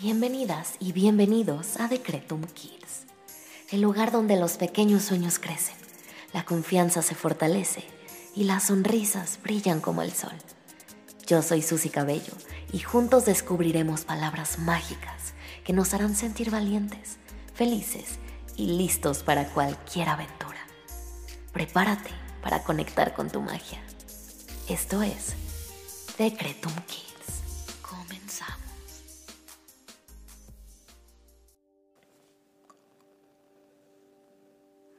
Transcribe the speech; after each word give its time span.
Bienvenidas 0.00 0.74
y 0.80 0.90
bienvenidos 0.90 1.78
a 1.78 1.86
Decretum 1.86 2.42
Kids, 2.42 3.04
el 3.70 3.80
lugar 3.80 4.10
donde 4.10 4.36
los 4.36 4.56
pequeños 4.56 5.04
sueños 5.04 5.38
crecen, 5.38 5.76
la 6.32 6.44
confianza 6.44 7.00
se 7.00 7.14
fortalece 7.14 7.84
y 8.34 8.42
las 8.42 8.64
sonrisas 8.64 9.38
brillan 9.40 9.80
como 9.80 10.02
el 10.02 10.12
sol. 10.12 10.32
Yo 11.28 11.42
soy 11.42 11.62
Susy 11.62 11.90
Cabello 11.90 12.32
y 12.72 12.80
juntos 12.80 13.24
descubriremos 13.24 14.04
palabras 14.04 14.58
mágicas 14.58 15.32
que 15.64 15.72
nos 15.72 15.94
harán 15.94 16.16
sentir 16.16 16.50
valientes, 16.50 17.18
felices 17.54 18.18
y 18.56 18.76
listos 18.76 19.22
para 19.22 19.46
cualquier 19.50 20.08
aventura. 20.08 20.58
Prepárate 21.52 22.10
para 22.42 22.64
conectar 22.64 23.14
con 23.14 23.30
tu 23.30 23.40
magia. 23.40 23.80
Esto 24.68 25.02
es 25.02 25.34
Decretum 26.18 26.74
Kids. 26.88 27.13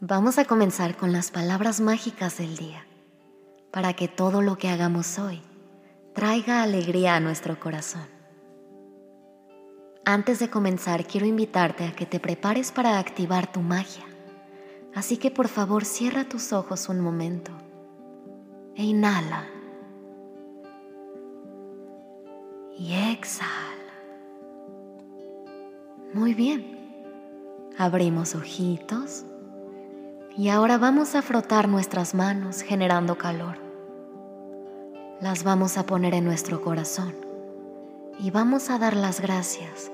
Vamos 0.00 0.38
a 0.38 0.44
comenzar 0.44 0.96
con 0.96 1.10
las 1.10 1.32
palabras 1.32 1.80
mágicas 1.80 2.38
del 2.38 2.56
día, 2.56 2.86
para 3.72 3.94
que 3.94 4.06
todo 4.06 4.42
lo 4.42 4.56
que 4.56 4.68
hagamos 4.68 5.18
hoy 5.18 5.42
traiga 6.14 6.62
alegría 6.62 7.16
a 7.16 7.20
nuestro 7.20 7.58
corazón. 7.58 8.06
Antes 10.04 10.38
de 10.38 10.50
comenzar, 10.50 11.04
quiero 11.04 11.26
invitarte 11.26 11.84
a 11.84 11.96
que 11.96 12.06
te 12.06 12.20
prepares 12.20 12.70
para 12.70 13.00
activar 13.00 13.50
tu 13.50 13.60
magia. 13.60 14.04
Así 14.94 15.16
que 15.16 15.32
por 15.32 15.48
favor 15.48 15.84
cierra 15.84 16.28
tus 16.28 16.52
ojos 16.52 16.88
un 16.88 17.00
momento 17.00 17.50
e 18.76 18.84
inhala. 18.84 19.46
Y 22.78 22.94
exhala. 22.94 23.48
Muy 26.14 26.34
bien. 26.34 26.78
Abrimos 27.76 28.36
ojitos 28.36 29.24
y 30.38 30.50
ahora 30.50 30.78
vamos 30.78 31.16
a 31.16 31.22
frotar 31.22 31.66
nuestras 31.68 32.14
manos 32.14 32.62
generando 32.62 33.18
calor. 33.18 33.56
Las 35.20 35.42
vamos 35.42 35.76
a 35.76 35.84
poner 35.84 36.14
en 36.14 36.24
nuestro 36.24 36.62
corazón 36.62 37.12
y 38.20 38.30
vamos 38.30 38.70
a 38.70 38.78
dar 38.78 38.94
las 38.94 39.20
gracias 39.20 39.90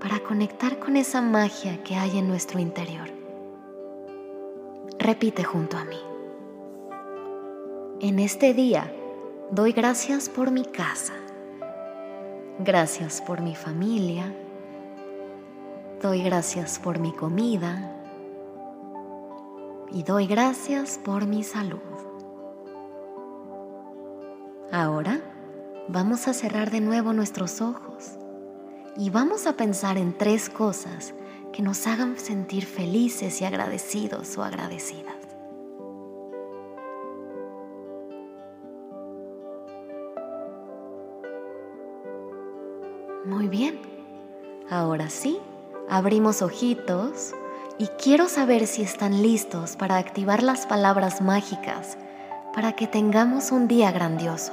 para 0.00 0.18
conectar 0.18 0.80
con 0.80 0.96
esa 0.96 1.22
magia 1.22 1.80
que 1.84 1.94
hay 1.94 2.18
en 2.18 2.26
nuestro 2.26 2.58
interior. 2.58 3.08
Repite 4.98 5.44
junto 5.44 5.76
a 5.76 5.84
mí. 5.84 6.00
En 8.00 8.18
este 8.18 8.52
día 8.52 8.92
doy 9.52 9.70
gracias 9.70 10.28
por 10.28 10.50
mi 10.50 10.64
casa. 10.64 11.12
Gracias 12.58 13.20
por 13.20 13.40
mi 13.40 13.54
familia. 13.54 14.34
Doy 16.02 16.20
gracias 16.24 16.80
por 16.80 16.98
mi 16.98 17.12
comida. 17.12 17.93
Y 19.94 20.02
doy 20.02 20.26
gracias 20.26 20.98
por 20.98 21.24
mi 21.24 21.44
salud. 21.44 21.78
Ahora 24.72 25.20
vamos 25.86 26.26
a 26.26 26.34
cerrar 26.34 26.72
de 26.72 26.80
nuevo 26.80 27.12
nuestros 27.12 27.60
ojos 27.60 28.18
y 28.96 29.10
vamos 29.10 29.46
a 29.46 29.56
pensar 29.56 29.96
en 29.96 30.18
tres 30.18 30.50
cosas 30.50 31.14
que 31.52 31.62
nos 31.62 31.86
hagan 31.86 32.18
sentir 32.18 32.66
felices 32.66 33.40
y 33.40 33.44
agradecidos 33.44 34.36
o 34.36 34.42
agradecidas. 34.42 35.14
Muy 43.24 43.46
bien, 43.46 43.80
ahora 44.68 45.08
sí, 45.08 45.38
abrimos 45.88 46.42
ojitos 46.42 47.32
y 47.78 47.86
quiero 47.86 48.28
saber 48.28 48.66
si 48.66 48.82
están 48.82 49.22
listos 49.22 49.76
para 49.76 49.96
activar 49.98 50.42
las 50.42 50.66
palabras 50.66 51.20
mágicas 51.20 51.98
para 52.54 52.72
que 52.72 52.86
tengamos 52.86 53.50
un 53.50 53.66
día 53.66 53.90
grandioso. 53.90 54.52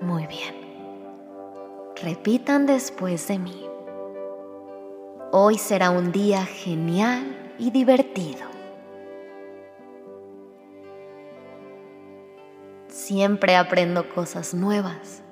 Muy 0.00 0.26
bien. 0.26 0.54
Repitan 2.00 2.66
después 2.66 3.26
de 3.28 3.38
mí. 3.38 3.66
Hoy 5.32 5.58
será 5.58 5.90
un 5.90 6.12
día 6.12 6.44
genial 6.44 7.54
y 7.58 7.70
divertido. 7.70 8.48
Siempre 12.88 13.56
aprendo 13.56 14.08
cosas 14.08 14.54
nuevas 14.54 15.22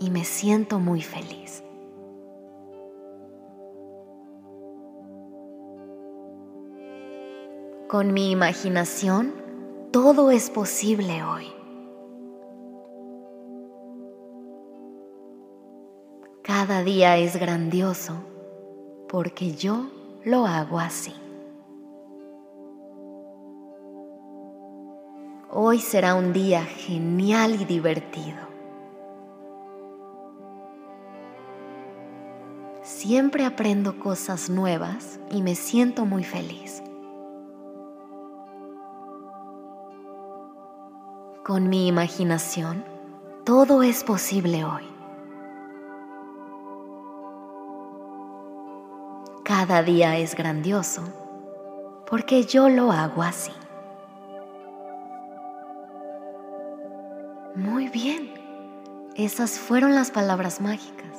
y 0.00 0.10
me 0.10 0.24
siento 0.24 0.80
muy 0.80 1.02
feliz. 1.02 1.62
Con 7.88 8.12
mi 8.12 8.30
imaginación, 8.30 9.32
todo 9.92 10.30
es 10.30 10.50
posible 10.50 11.22
hoy. 11.22 11.46
Cada 16.42 16.82
día 16.82 17.16
es 17.16 17.36
grandioso 17.36 18.12
porque 19.08 19.54
yo 19.54 19.86
lo 20.22 20.44
hago 20.44 20.78
así. 20.78 21.14
Hoy 25.50 25.78
será 25.78 26.14
un 26.14 26.34
día 26.34 26.64
genial 26.64 27.58
y 27.58 27.64
divertido. 27.64 28.36
Siempre 32.82 33.46
aprendo 33.46 33.98
cosas 33.98 34.50
nuevas 34.50 35.18
y 35.30 35.40
me 35.40 35.54
siento 35.54 36.04
muy 36.04 36.22
feliz. 36.22 36.82
Con 41.48 41.70
mi 41.70 41.88
imaginación, 41.88 42.84
todo 43.46 43.82
es 43.82 44.04
posible 44.04 44.66
hoy. 44.66 44.86
Cada 49.46 49.82
día 49.82 50.18
es 50.18 50.34
grandioso 50.34 51.04
porque 52.06 52.44
yo 52.44 52.68
lo 52.68 52.92
hago 52.92 53.22
así. 53.22 53.54
Muy 57.54 57.88
bien, 57.88 58.34
esas 59.14 59.58
fueron 59.58 59.94
las 59.94 60.10
palabras 60.10 60.60
mágicas. 60.60 61.16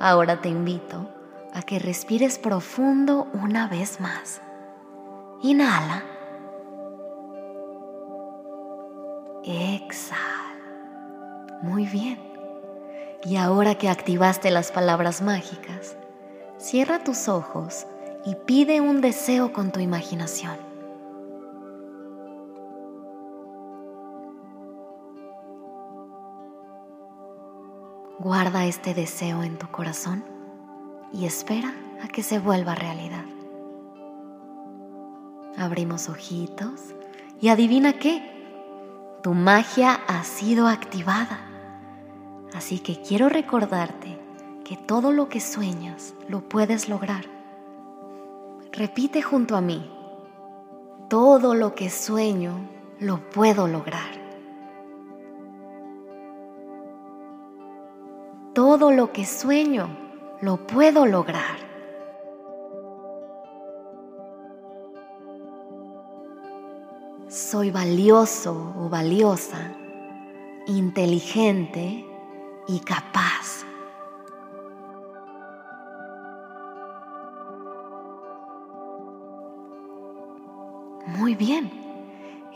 Ahora 0.00 0.40
te 0.40 0.48
invito 0.48 1.08
a 1.54 1.62
que 1.62 1.78
respires 1.78 2.36
profundo 2.40 3.28
una 3.32 3.68
vez 3.68 4.00
más. 4.00 4.42
Inhala. 5.40 6.02
Exhala. 9.44 10.20
Muy 11.62 11.86
bien. 11.86 12.18
Y 13.24 13.36
ahora 13.36 13.74
que 13.76 13.88
activaste 13.88 14.50
las 14.50 14.72
palabras 14.72 15.20
mágicas, 15.22 15.96
cierra 16.58 17.04
tus 17.04 17.28
ojos 17.28 17.86
y 18.24 18.34
pide 18.34 18.80
un 18.80 19.00
deseo 19.00 19.52
con 19.52 19.72
tu 19.72 19.80
imaginación. 19.80 20.56
Guarda 28.18 28.66
este 28.66 28.92
deseo 28.92 29.42
en 29.42 29.58
tu 29.58 29.70
corazón 29.70 30.24
y 31.12 31.24
espera 31.24 31.72
a 32.02 32.08
que 32.08 32.22
se 32.22 32.38
vuelva 32.38 32.74
realidad. 32.74 33.24
Abrimos 35.56 36.08
ojitos 36.08 36.94
y 37.40 37.48
adivina 37.48 37.94
qué, 37.94 38.39
tu 39.22 39.34
magia 39.34 40.00
ha 40.06 40.24
sido 40.24 40.66
activada. 40.66 41.40
Así 42.54 42.78
que 42.78 43.02
quiero 43.02 43.28
recordarte 43.28 44.18
que 44.64 44.76
todo 44.76 45.12
lo 45.12 45.28
que 45.28 45.40
sueñas 45.40 46.14
lo 46.28 46.40
puedes 46.48 46.88
lograr. 46.88 47.24
Repite 48.72 49.20
junto 49.20 49.56
a 49.56 49.60
mí, 49.60 49.90
todo 51.08 51.54
lo 51.54 51.74
que 51.74 51.90
sueño 51.90 52.68
lo 52.98 53.18
puedo 53.30 53.66
lograr. 53.66 54.18
Todo 58.54 58.90
lo 58.90 59.12
que 59.12 59.26
sueño 59.26 59.88
lo 60.40 60.66
puedo 60.66 61.06
lograr. 61.06 61.69
Soy 67.30 67.70
valioso 67.70 68.74
o 68.76 68.88
valiosa, 68.88 69.72
inteligente 70.66 72.04
y 72.66 72.80
capaz. 72.80 73.64
Muy 81.06 81.36
bien, 81.36 81.70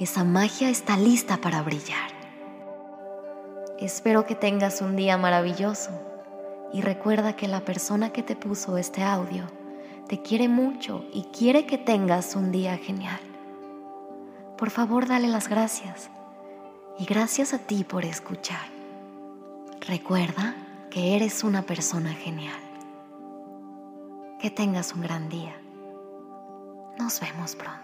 esa 0.00 0.24
magia 0.24 0.70
está 0.70 0.96
lista 0.96 1.36
para 1.36 1.62
brillar. 1.62 2.10
Espero 3.78 4.26
que 4.26 4.34
tengas 4.34 4.80
un 4.80 4.96
día 4.96 5.16
maravilloso 5.16 5.92
y 6.72 6.80
recuerda 6.80 7.36
que 7.36 7.46
la 7.46 7.60
persona 7.60 8.10
que 8.10 8.24
te 8.24 8.34
puso 8.34 8.76
este 8.76 9.04
audio 9.04 9.44
te 10.08 10.20
quiere 10.20 10.48
mucho 10.48 11.04
y 11.12 11.26
quiere 11.26 11.64
que 11.64 11.78
tengas 11.78 12.34
un 12.34 12.50
día 12.50 12.76
genial. 12.76 13.33
Por 14.56 14.70
favor, 14.70 15.06
dale 15.06 15.28
las 15.28 15.48
gracias 15.48 16.10
y 16.98 17.04
gracias 17.04 17.52
a 17.54 17.58
ti 17.58 17.84
por 17.84 18.04
escuchar. 18.04 18.66
Recuerda 19.86 20.54
que 20.90 21.16
eres 21.16 21.44
una 21.44 21.62
persona 21.62 22.12
genial. 22.14 22.60
Que 24.40 24.50
tengas 24.50 24.94
un 24.94 25.02
gran 25.02 25.28
día. 25.28 25.56
Nos 26.98 27.20
vemos 27.20 27.56
pronto. 27.56 27.83